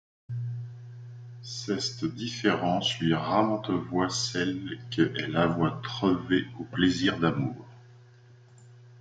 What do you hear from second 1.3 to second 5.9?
Ceste différence lui ramentevoyt celle que elle avoyt